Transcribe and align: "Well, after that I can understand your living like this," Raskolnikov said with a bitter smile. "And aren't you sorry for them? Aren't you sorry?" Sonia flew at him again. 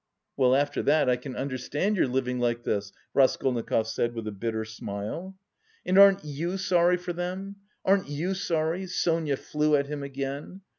"Well, 0.35 0.55
after 0.55 0.81
that 0.81 1.07
I 1.11 1.15
can 1.15 1.35
understand 1.35 1.95
your 1.95 2.07
living 2.07 2.39
like 2.39 2.63
this," 2.63 2.91
Raskolnikov 3.13 3.85
said 3.87 4.15
with 4.15 4.27
a 4.27 4.31
bitter 4.31 4.65
smile. 4.65 5.37
"And 5.85 5.99
aren't 5.99 6.25
you 6.25 6.57
sorry 6.57 6.97
for 6.97 7.13
them? 7.13 7.57
Aren't 7.85 8.09
you 8.09 8.33
sorry?" 8.33 8.87
Sonia 8.87 9.37
flew 9.37 9.75
at 9.75 9.85
him 9.85 10.01
again. 10.01 10.61